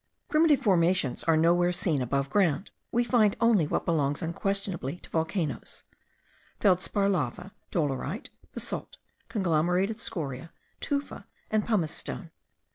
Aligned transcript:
Primitive 0.29 0.59
formations 0.61 1.23
are 1.25 1.37
nowhere 1.37 1.71
seen 1.71 2.01
above 2.01 2.27
ground; 2.31 2.71
we 2.91 3.03
find 3.03 3.35
only 3.39 3.67
what 3.67 3.85
belongs 3.85 4.23
unquestionably 4.23 4.97
to 4.97 5.09
volcanoes: 5.11 5.83
feldspar 6.59 7.07
lava, 7.07 7.53
dolerite, 7.69 8.31
basalt, 8.51 8.97
conglomerated 9.29 9.97
scoriae, 9.97 10.49
tufa, 10.79 11.27
and 11.51 11.67
pumice 11.67 11.91
stone. 11.91 12.31